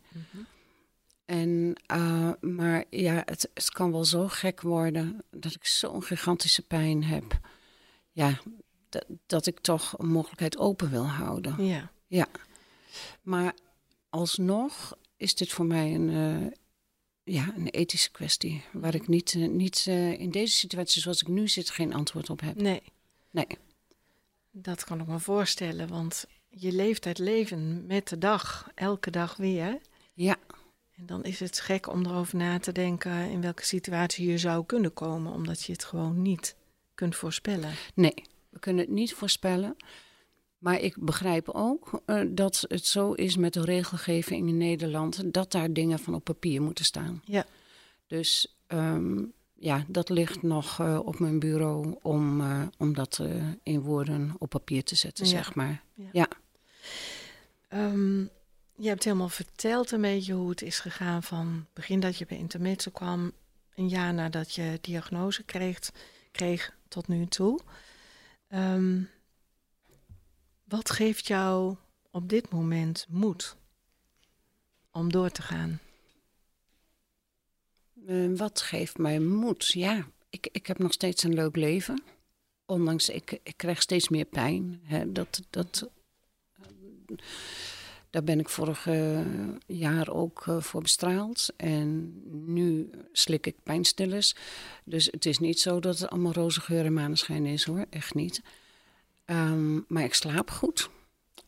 [1.25, 6.62] En, eh, maar ja, het, het kan wel zo gek worden dat ik zo'n gigantische
[6.62, 7.39] pijn heb.
[8.12, 8.39] Ja,
[8.89, 11.65] dat, dat ik toch een mogelijkheid open wil houden.
[11.65, 11.91] Ja.
[12.08, 12.27] Ja.
[13.21, 13.54] Maar
[14.12, 16.52] alsnog is dit voor mij een, eh,
[17.36, 18.63] ja, een ethische kwestie.
[18.71, 22.30] Waar ik niet, eh, niet eh, in deze situatie zoals ik nu zit geen antwoord
[22.30, 22.56] op heb.
[22.56, 22.82] Nee.
[23.32, 23.47] Nee.
[24.52, 29.38] Dat kan ik me voorstellen, want je leeft het leven met de dag, elke dag
[29.38, 29.80] weer.
[30.13, 30.38] Ja.
[30.95, 34.65] En dan is het gek om erover na te denken in welke situatie je zou
[34.65, 36.56] kunnen komen, omdat je het gewoon niet
[36.95, 37.74] kunt voorspellen.
[37.93, 38.13] Nee,
[38.50, 39.76] we kunnen het niet voorspellen.
[40.62, 45.52] Maar ik begrijp ook uh, dat het zo is met de regelgeving in Nederland dat
[45.52, 47.21] daar dingen van op papier moeten staan.
[47.26, 47.45] Ja.
[48.08, 53.24] Dus um, ja, dat ligt nog uh, op mijn bureau om, uh, om dat
[53.63, 55.32] in woorden op papier te zetten, Ja.
[55.32, 55.84] zeg maar.
[55.93, 56.10] Ja.
[56.12, 56.28] Ja.
[57.67, 58.19] Ehm,
[58.76, 62.38] je hebt helemaal verteld een beetje hoe het is gegaan van begin dat je bij
[62.38, 63.32] Intermezzo kwam,
[63.76, 65.80] een jaar nadat je diagnose kreeg,
[66.32, 67.60] kreeg tot nu toe.
[68.47, 69.02] Ehm,
[70.72, 71.76] wat geeft jou
[72.12, 73.56] op dit moment moed
[74.92, 75.80] om door te gaan?
[78.08, 79.68] Uh, wat geeft mij moed?
[79.68, 82.04] Ja, ik, ik heb nog steeds een leuk leven.
[82.66, 84.80] Ondanks, ik, ik krijg steeds meer pijn.
[84.84, 85.12] Hè.
[85.12, 85.90] Dat, dat,
[88.10, 88.88] daar ben ik vorig
[89.66, 91.50] jaar ook voor bestraald.
[91.58, 92.22] En
[92.54, 94.36] nu slik ik pijnstillers.
[94.84, 97.86] Dus het is niet zo dat het allemaal roze geur en maneschijn is hoor.
[97.90, 98.42] Echt niet.
[99.32, 100.89] Um, maar ik slaap goed.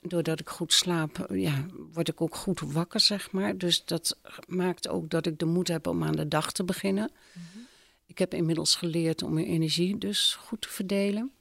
[0.01, 3.57] Doordat ik goed slaap, ja, word ik ook goed wakker, zeg maar.
[3.57, 7.11] Dus dat maakt ook dat ik de moed heb om aan de dag te beginnen.
[7.33, 7.67] Mm -hmm.
[8.05, 11.31] Ik heb inmiddels geleerd om mijn energie dus goed te verdelen.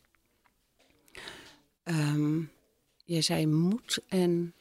[1.84, 2.50] Um,
[3.04, 4.54] jij zei moed en...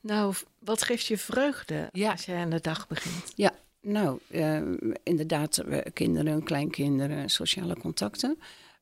[0.00, 2.10] Nou, wat geeft je vreugde ja.
[2.10, 3.32] als je aan de dag begint?
[3.36, 4.62] Ja, nou, uh,
[5.02, 8.38] inderdaad, kinderen, kleinkinderen, sociale contacten.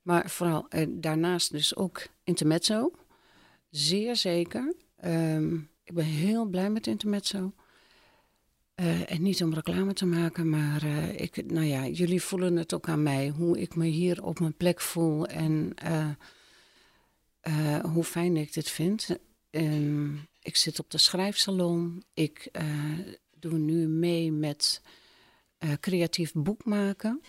[0.09, 2.91] Maar vooral uh, daarnaast dus ook intermezzo.
[3.71, 4.75] Zeer zeker.
[5.05, 7.53] Um, ik ben heel blij met intermezzo.
[8.77, 12.75] Uh, en niet om reclame te maken, maar uh, ik, nou ja, jullie voelen het
[12.75, 13.29] ook aan mij.
[13.29, 15.75] Hoe ik me hier op mijn plek voel en
[17.93, 19.19] hoe fijn ik dit vind.
[19.51, 22.03] Um, ik zit op de schrijfsalon.
[22.15, 22.51] Ik
[23.39, 24.83] doe nu mee met
[25.81, 27.23] creatief boekmaken.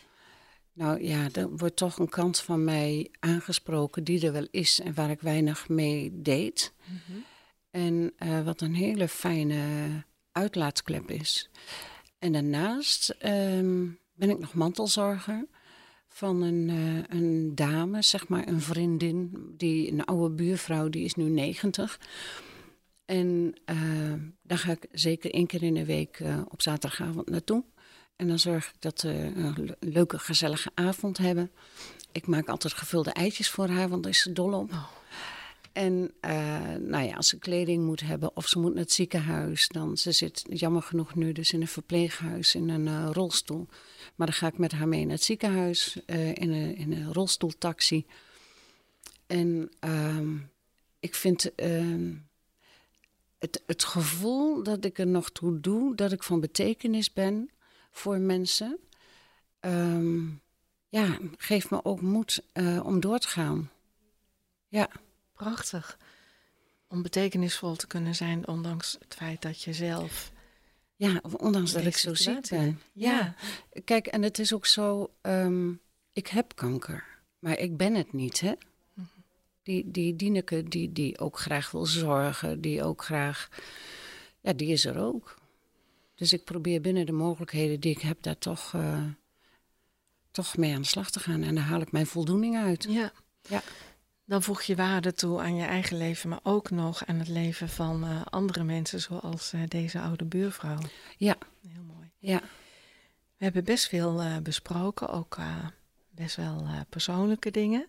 [0.79, 4.93] Nou ja, er wordt toch een kant van mij aangesproken die er wel is en
[4.93, 6.73] waar ik weinig mee deed.
[6.85, 7.23] Mm -hmm.
[7.71, 9.63] En uh, wat een hele fijne
[10.31, 11.49] uitlaatklep is.
[12.19, 15.47] En daarnaast um, ben ik nog mantelzorger
[16.07, 21.15] van een, uh, een dame, zeg maar een vriendin, die, een oude buurvrouw, die is
[21.15, 21.99] nu 90.
[23.05, 27.63] En uh, daar ga ik zeker één keer in de week op zaterdagavond naartoe.
[28.19, 31.51] En dan zorg ik dat we een leuke, gezellige avond hebben.
[32.12, 34.71] Ik maak altijd gevulde eitjes voor haar, want daar is ze dol op.
[34.71, 34.88] Oh.
[35.71, 39.67] En uh, nou ja, als ze kleding moet hebben of ze moet naar het ziekenhuis,
[39.67, 43.67] dan ze zit jammer genoeg nu dus in een verpleeghuis in een uh, rolstoel.
[44.15, 47.13] Maar dan ga ik met haar mee naar het ziekenhuis uh, in, een, in een
[47.13, 48.05] rolstoeltaxi.
[49.27, 49.71] En
[50.99, 51.51] ik vind
[53.39, 57.49] het, het gevoel dat ik er nog toe doe, dat ik van betekenis ben
[57.89, 58.80] voor mensen,
[59.60, 60.41] um,
[60.89, 63.69] ja, geeft me ook moed uh, om door te gaan.
[64.67, 64.89] Ja.
[65.34, 65.97] Prachtig.
[66.88, 70.32] Om betekenisvol te kunnen zijn, ondanks het feit dat je zelf.
[70.95, 72.82] Ja, ondanks dat ik zo ziek ben.
[72.93, 73.12] Ja.
[73.12, 73.36] ja.
[73.84, 75.82] Kijk, en het is ook zo, um,
[76.13, 77.04] ik heb kanker,
[77.39, 78.54] maar ik ben het niet, hè.
[78.93, 79.10] -hmm.
[79.63, 83.49] Die, die Dieneke, die, die ook graag wil zorgen, die ook graag...
[84.41, 85.38] Ja, die is er ook.
[86.19, 89.03] Dus ik probeer binnen de mogelijkheden die ik heb, daar toch, uh,
[90.32, 91.43] toch mee aan de slag te gaan.
[91.43, 92.86] En daar haal ik mijn voldoening uit.
[92.89, 93.12] Ja.
[93.41, 93.62] ja.
[94.25, 97.69] Dan voeg je waarde toe aan je eigen leven, maar ook nog aan het leven
[97.69, 100.79] van uh, andere mensen, zoals uh, deze oude buurvrouw.
[101.17, 101.38] Ja.
[101.67, 102.12] Heel mooi.
[102.17, 102.39] Ja.
[103.38, 105.38] We hebben best veel besproken, ook
[106.10, 107.88] best wel persoonlijke dingen.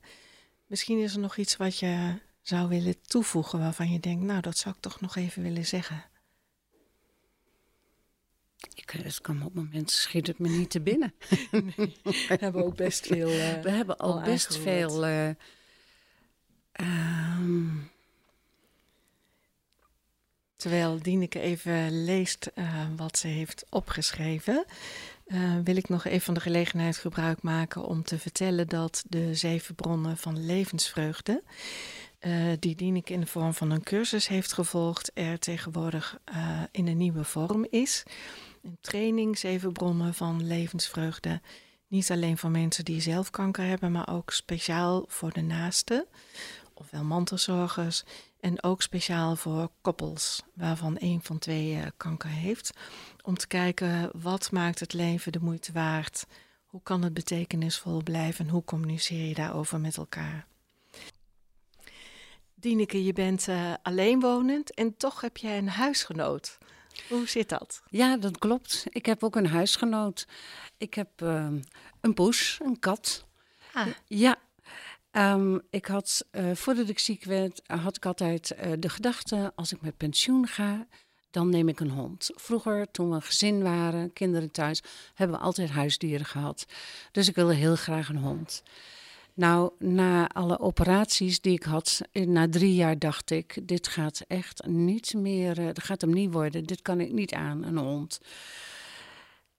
[0.67, 4.57] Misschien is er nog iets wat je zou willen toevoegen waarvan je denkt, nou, dat
[4.57, 6.10] zou ik toch nog even willen zeggen.
[8.75, 11.15] Ik, het kan op het moment schiet het me niet te binnen.
[11.51, 13.29] Nee, we hebben ook best veel.
[13.29, 14.93] Uh, we hebben al best aangehoord.
[14.93, 15.09] veel.
[15.09, 15.29] Uh,
[17.39, 17.91] um...
[20.57, 24.65] Terwijl Dieneke even leest uh, wat ze heeft opgeschreven,
[25.65, 29.75] wil ik nog even van de gelegenheid gebruik maken om te vertellen dat de zeven
[29.75, 31.43] bronnen van levensvreugde,
[32.59, 36.19] die Dieneke in de vorm van een cursus heeft gevolgd, er tegenwoordig
[36.71, 38.05] in een nieuwe vorm is
[38.63, 41.41] een training, zeven bronnen van levensvreugde.
[41.87, 46.07] Niet alleen voor mensen die zelf kanker hebben, maar ook speciaal voor de naasten.
[46.75, 48.05] ofwel mantelzorgers.
[48.41, 52.73] En ook speciaal voor koppels waarvan een van twee kanker heeft.
[53.23, 56.27] Om te kijken wat maakt het leven de moeite waard.
[56.65, 60.47] Hoe kan het betekenisvol blijven en hoe communiceer je daarover met elkaar?
[62.55, 66.59] Dieneke, je bent uh, alleenwonend en toch heb jij een huisgenoot.
[67.09, 67.83] Hoe zit dat?
[67.89, 68.85] Ja, dat klopt.
[68.89, 70.27] Ik heb ook een huisgenoot.
[70.79, 71.47] Ik heb uh,
[72.01, 73.25] een poes, een kat.
[73.73, 73.87] Ah.
[74.07, 74.37] Ja.
[75.13, 79.73] Um, ik had, uh, voordat ik ziek werd, had ik altijd uh, de gedachte: als
[79.73, 80.87] ik met pensioen ga,
[81.31, 82.31] dan neem ik een hond.
[82.35, 84.83] Vroeger, toen we een gezin waren, kinderen thuis,
[85.15, 86.67] hebben we altijd huisdieren gehad.
[87.13, 88.63] Dus ik wilde heel graag een hond.
[89.35, 94.67] Nou, na alle operaties die ik had, na drie jaar dacht ik: dit gaat echt
[94.67, 96.65] niet meer, uh, dat gaat hem niet worden.
[96.65, 98.21] Dit kan ik niet aan, een hond.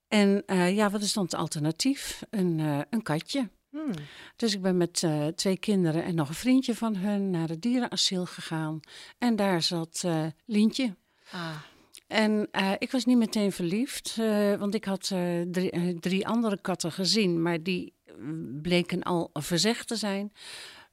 [0.08, 2.24] En uh, ja, wat is dan het alternatief?
[2.30, 3.50] Een, uh, een katje.
[3.70, 3.94] Hmm.
[4.36, 7.62] Dus ik ben met uh, twee kinderen en nog een vriendje van hun naar het
[7.62, 8.80] dierenasiel gegaan.
[9.18, 10.04] En daar zat
[10.46, 10.96] Lientje.
[11.32, 11.56] Ah.
[12.08, 14.16] En ik was niet meteen verliefd,
[14.58, 15.12] want ik had
[15.52, 17.94] drie, drie, andere katten gezien, maar die
[18.62, 20.34] bleken al verzegd te zijn.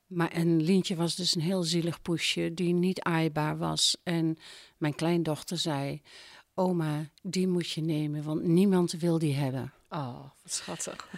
[0.07, 3.97] Maar en Lientje was dus een heel zielig poesje die niet aaibaar was.
[4.03, 4.39] En
[4.77, 6.03] mijn kleindochter zei:
[6.55, 9.73] Oma, die moet je nemen, want niemand wil die hebben.
[9.89, 11.09] Oh, wat schattig.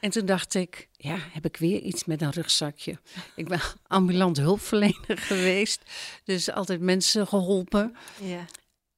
[0.00, 2.98] En toen dacht ik, ja, heb ik weer iets met een rugzakje.
[3.34, 5.82] Ik ben ambulant hulpverlener geweest,
[6.24, 7.96] dus altijd mensen geholpen.
[8.22, 8.44] Ja.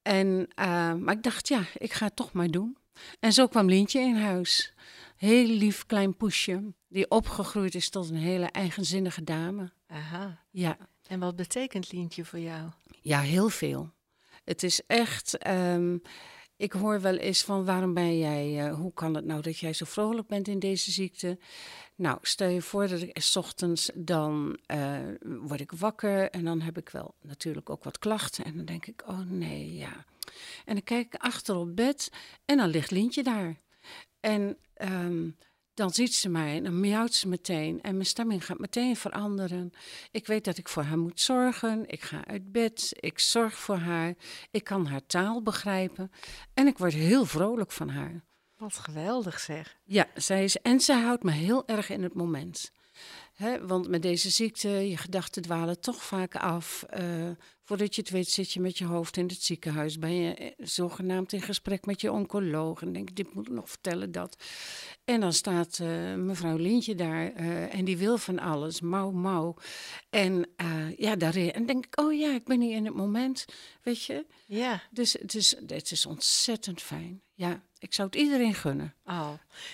[0.01, 2.77] En, uh, maar ik dacht, ja, ik ga het toch maar doen.
[3.19, 4.73] En zo kwam Lientje in huis.
[5.21, 9.71] Heel lief klein poesje, die opgegroeid is tot een hele eigenzinnige dame.
[9.87, 10.43] Aha.
[10.51, 10.77] Ja.
[11.07, 12.69] En wat betekent Lientje voor jou?
[13.01, 13.91] Ja, heel veel.
[14.43, 15.47] Het is echt...
[15.47, 16.01] Um,
[16.55, 19.73] ik hoor wel eens van waarom ben jij, uh, hoe kan het nou dat jij
[19.73, 21.39] zo vrolijk bent in deze ziekte?
[21.95, 26.61] Nou, stel je voor dat ik s ochtends dan uh, word ik wakker en dan
[26.61, 28.45] heb ik wel natuurlijk ook wat klachten.
[28.45, 30.05] En dan denk ik, oh nee, ja.
[30.65, 32.11] En dan kijk ik achter op bed
[32.45, 33.59] en dan ligt Lintje daar.
[34.19, 35.37] En um,
[35.73, 37.81] dan ziet ze mij en dan miauwt ze meteen.
[37.81, 39.71] En mijn stemming gaat meteen veranderen.
[40.11, 41.83] Ik weet dat ik voor haar moet zorgen.
[41.87, 42.93] Ik ga uit bed.
[42.99, 44.13] Ik zorg voor haar.
[44.51, 46.11] Ik kan haar taal begrijpen.
[46.53, 48.23] En ik word heel vrolijk van haar.
[48.57, 49.77] Wat geweldig zeg.
[49.83, 52.71] Ja, zij is, en zij houdt me heel erg in het moment.
[53.41, 56.85] He, want met deze ziekte, je gedachten dwalen toch vaak af.
[56.99, 57.29] Uh,
[57.63, 59.99] voordat je het weet, zit je met je hoofd in het ziekenhuis.
[59.99, 62.81] Ben je zogenaamd in gesprek met je oncoloog.
[62.81, 64.43] En denk, dit moet ik nog vertellen, dat.
[65.05, 68.81] En dan staat uh, mevrouw Lintje daar uh, en die wil van alles.
[68.81, 69.55] Mauw, mauw.
[70.09, 70.45] En
[70.97, 71.51] ja, daarin.
[71.51, 73.45] En denk ik, oh ja, ik ben hier in het moment.
[73.81, 74.25] Weet je?
[74.45, 74.81] Ja.
[74.91, 77.21] Dus het is, het is ontzettend fijn.
[77.41, 78.93] Ja, ik zou het iedereen gunnen.
[79.05, 79.31] Oh,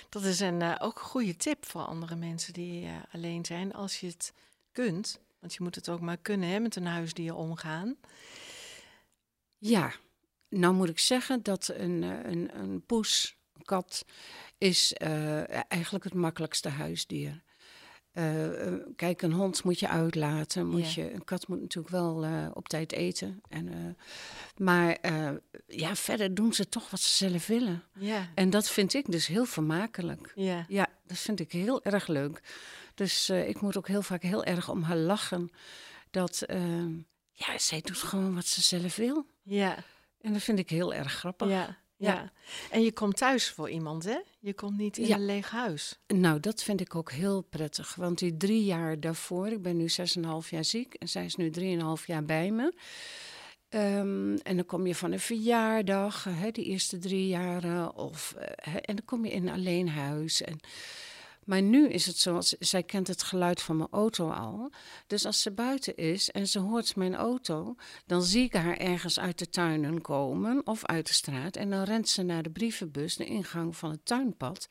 [0.09, 3.73] dat is een, uh, ook een goede tip voor andere mensen die uh, alleen zijn.
[3.73, 4.33] Als je het
[4.71, 7.95] kunt, want je moet het ook maar kunnen hè, met een huisdier omgaan.
[9.57, 9.93] Ja,
[10.49, 14.05] nou moet ik zeggen dat een, een, een poes, een kat,
[14.57, 17.43] is uh, eigenlijk het makkelijkste huisdier.
[18.17, 20.67] Uh, kijk, een hond moet je uitlaten.
[20.67, 21.03] Moet Ja.
[21.03, 23.41] je, een kat moet natuurlijk wel uh, op tijd eten.
[23.49, 23.73] En, uh,
[24.57, 24.97] maar
[25.67, 27.83] ja, verder doen ze toch wat ze zelf willen.
[27.93, 30.31] Ja, En dat vind ik dus heel vermakelijk.
[30.35, 30.65] ja.
[30.67, 32.41] Ja, dat vind ik heel erg leuk.
[32.95, 35.51] Dus ik moet ook heel vaak heel erg om haar lachen.
[36.11, 36.43] Dat,
[37.31, 39.25] ja, zij doet gewoon wat ze zelf wil.
[39.43, 39.75] ja,
[40.21, 41.49] En dat vind ik heel erg grappig.
[41.49, 42.31] ja, ja.
[42.71, 44.17] En je komt thuis voor iemand, hè?
[44.39, 45.15] Je komt niet in Ja.
[45.15, 45.99] een leeg huis.
[46.07, 47.95] Nou, dat vind ik ook heel prettig.
[47.95, 51.49] Want die drie jaar daarvoor, ik ben nu 6,5 jaar ziek en zij is nu
[51.49, 52.73] 3,5 jaar bij me.
[53.69, 57.95] Um, en dan kom je van een verjaardag, hè, die eerste drie jaren.
[57.95, 60.41] Of, hè, en dan kom je in een alleen huis.
[60.41, 60.59] En,
[61.47, 64.71] maar nu is het zo, zij kent het geluid van mijn auto al.
[65.07, 69.19] Dus als ze buiten is en ze hoort mijn auto, dan zie ik haar ergens
[69.19, 71.55] uit de tuinen komen of uit de straat.
[71.55, 74.67] En dan rent ze naar de brievenbus, de ingang van het tuinpad.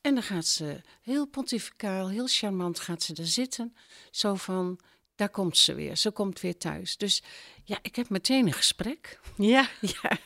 [0.00, 3.76] En dan gaat ze heel pontificaal, heel charmant gaat ze er zitten.
[4.10, 4.78] Zo van,
[5.14, 6.96] daar komt ze weer, ze komt weer thuis.
[6.96, 7.22] Dus
[7.64, 9.20] ja, ik heb meteen een gesprek.
[9.36, 9.68] Ja,
[10.02, 10.18] Ja,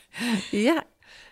[0.51, 0.85] ja.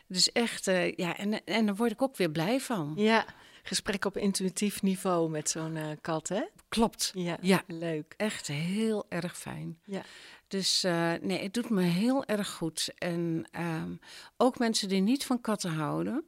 [0.07, 2.93] Dus echt, uh, ja, en, en daar word ik ook weer blij van.
[2.95, 3.25] ja.
[3.63, 6.43] Gesprek op intuïtief niveau met zo'n uh, kat, hè?
[6.69, 7.11] Klopt.
[7.15, 7.63] Ja, Ja.
[7.67, 8.13] leuk.
[8.17, 9.79] Echt heel erg fijn.
[9.85, 10.01] Ja.
[10.47, 12.91] Dus uh, nee, het doet me heel erg goed.
[12.97, 13.99] En um,
[14.37, 16.25] ook mensen die niet van katten houden.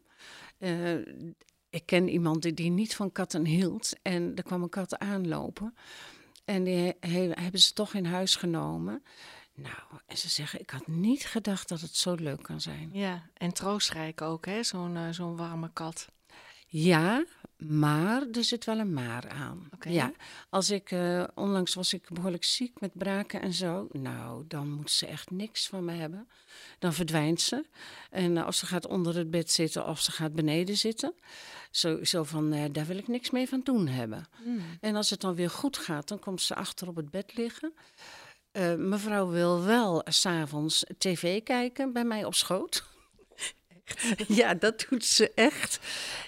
[0.59, 0.95] Uh,
[1.69, 3.93] ik ken iemand die, die niet van katten hield.
[4.01, 5.75] En er kwam een kat aanlopen.
[6.45, 9.03] En die he, he, hebben ze toch in huis genomen.
[9.55, 12.89] Nou, en ze zeggen, ik had niet gedacht dat het zo leuk kan zijn.
[12.93, 14.63] Ja, en troostrijk ook, hè?
[14.63, 16.07] Zo'n uh, zo'n warme kat.
[16.75, 17.25] Ja,
[17.57, 19.69] Maar er zit wel een maar aan.
[19.79, 20.11] Ja,
[20.49, 23.87] als ik, eh, onlangs was ik behoorlijk ziek met braken en zo.
[23.91, 26.27] Nou, dan moet ze echt niks van me hebben.
[26.79, 27.65] Dan verdwijnt ze.
[28.09, 31.13] En eh, of ze gaat onder het bed zitten of ze gaat beneden zitten.
[31.71, 34.27] Zo, zo van, eh, daar wil ik niks mee van doen hebben.
[34.43, 34.61] Hmm.
[34.79, 37.73] En als het dan weer goed gaat, dan komt ze achter op het bed liggen.
[38.77, 42.83] Mevrouw wil wel s'avonds tv kijken bij mij op schoot.
[44.27, 45.79] ja, dat doet ze echt.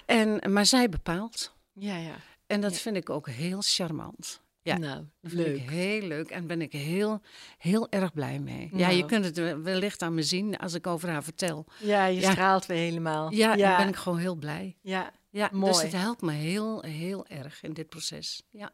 [0.06, 1.54] En, maar zij bepaalt.
[1.72, 2.14] Ja, ja.
[2.46, 2.78] En dat Ja.
[2.78, 4.44] vind ik ook heel charmant.
[4.62, 5.56] Ja, Nou, Dat vind leuk.
[5.56, 7.20] ik heel leuk en ben ik heel,
[7.58, 8.68] heel erg blij mee.
[8.72, 8.94] Ja, Nou.
[8.96, 11.66] je kunt het wel- wellicht aan me zien als ik over haar vertel.
[11.78, 12.30] Ja, je Ja.
[12.30, 13.32] straalt weer helemaal.
[13.32, 13.68] Ja, ja.
[13.68, 14.76] dan ben ik gewoon heel blij.
[14.82, 15.12] ja.
[15.30, 15.72] Ja, Mooi.
[15.72, 18.42] Dus het helpt me heel, heel erg in dit proces.
[18.50, 18.72] Ja.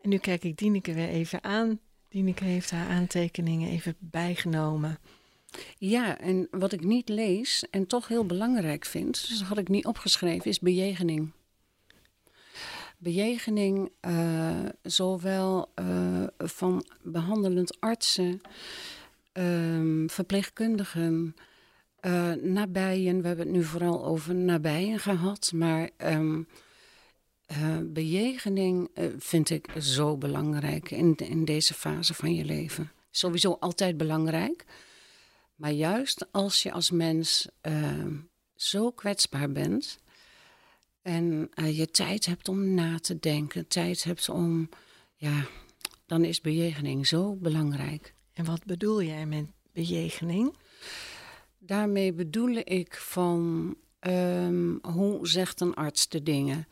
[0.00, 1.80] En nu kijk ik Dieneke weer even aan.
[2.08, 4.98] Dieneke heeft haar aantekeningen even bijgenomen.
[5.78, 9.68] Ja, en wat ik niet lees en toch heel belangrijk vind, dus dat had ik
[9.68, 11.32] niet opgeschreven, is bejegening.
[12.98, 18.40] Bejegening, eh, zowel eh, van behandelend artsen,
[19.32, 21.36] ehm, verpleegkundigen,
[22.00, 23.20] eh, nabijen.
[23.20, 30.90] We hebben het nu vooral over nabijen gehad, maar eh, bejegening vind ik zo belangrijk
[30.90, 32.92] in, in deze fase van je leven.
[33.10, 34.64] Sowieso altijd belangrijk,
[35.58, 38.16] maar juist als je als mens ehm,
[38.54, 39.98] zo kwetsbaar bent
[41.02, 44.68] en eh, je tijd hebt om na te denken, tijd hebt om,
[45.14, 45.46] ja,
[46.06, 48.14] dan is bejegening zo belangrijk.
[48.32, 50.56] En wat bedoel jij met bejegening?
[51.58, 56.68] Daarmee bedoel ik van ehm, hoe zegt een arts de dingen?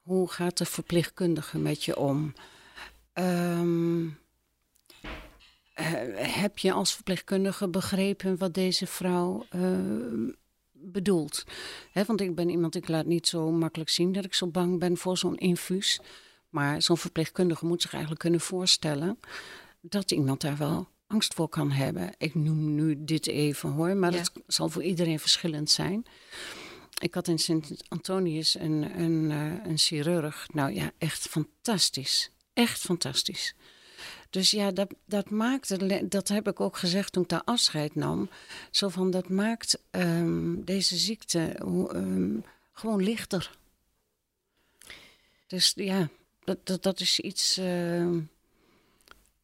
[0.00, 2.32] Hoe gaat de verpleegkundige met je om?
[3.12, 4.12] Ehm, eh,
[6.14, 9.60] heb je als verpleegkundige begrepen wat deze vrouw eh,
[10.72, 11.44] bedoelt?
[11.92, 14.78] Hè, want ik ben iemand, ik laat niet zo makkelijk zien dat ik zo bang
[14.78, 16.00] ben voor zo'n infuus.
[16.48, 19.18] Maar zo'n verpleegkundige moet zich eigenlijk kunnen voorstellen
[19.80, 22.14] dat iemand daar wel angst voor kan hebben.
[22.18, 24.18] Ik noem nu dit even hoor, maar Ja.
[24.18, 26.04] dat zal voor iedereen verschillend zijn.
[26.98, 30.48] Ik had in Sint-Antonius een, een, eh, een chirurg.
[30.52, 32.30] Nou ja, echt fantastisch.
[32.52, 33.54] Echt fantastisch.
[34.30, 38.28] Dus ja, dat, dat maakt, dat heb ik ook gezegd toen ik daar afscheid nam.
[38.70, 42.36] Zo van, dat maakt ehm, deze ziekte ehm,
[42.72, 43.56] gewoon lichter.
[45.46, 46.08] Dus ja,
[46.44, 48.20] dat, dat, dat is iets ehm,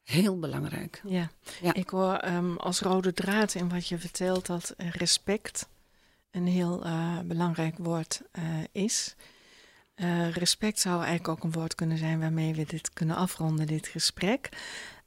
[0.02, 1.02] heel belangrijk.
[1.06, 1.30] Ja.
[1.62, 1.74] Ja.
[1.74, 2.20] Ik hoor
[2.58, 5.68] als rode draad in wat je vertelt dat respect
[6.30, 9.14] een heel eh, belangrijk woord eh, is.
[9.94, 13.86] Eh, respect zou eigenlijk ook een woord kunnen zijn waarmee we dit kunnen afronden, dit
[13.86, 14.48] gesprek.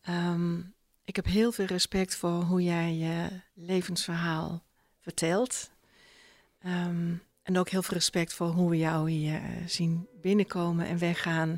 [0.02, 0.58] Ehm,
[1.04, 4.64] ik heb heel veel respect voor hoe jij je levensverhaal
[5.00, 5.70] vertelt.
[6.62, 7.14] Ehm,
[7.44, 11.58] en ook heel veel respect voor hoe we jou hier eh, zien binnenkomen en weggaan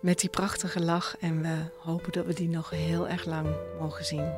[0.00, 1.16] met die prachtige lach.
[1.20, 3.48] En we hopen dat we die nog heel erg lang
[3.80, 4.32] mogen zien.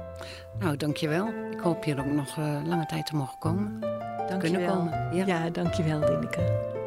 [0.58, 1.26] Nou, dankjewel.
[1.52, 3.80] Ik hoop hier ook nog eh, lange tijd te mogen komen.
[4.28, 4.76] Dank Kunnen je wel.
[4.76, 5.16] komen.
[5.16, 5.26] Ja.
[5.26, 6.78] Ja, dankjewel Dineke.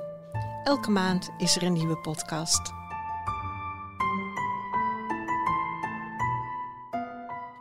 [0.63, 2.71] Elke maand is er een nieuwe podcast.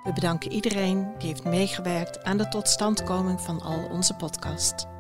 [0.05, 4.99] We bedanken iedereen die heeft meegewerkt aan de totstandkoming van al onze podcasts.